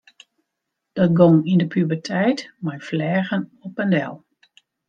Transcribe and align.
Dat 0.97 1.11
gong 1.19 1.37
yn 1.51 1.59
de 1.61 1.67
puberteit 1.73 2.39
mei 2.65 2.79
fleagen 2.89 3.41
op 3.67 3.75
en 3.83 3.89
del. 3.95 4.13